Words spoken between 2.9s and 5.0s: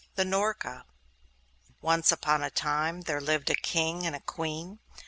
there lived a King and Queen.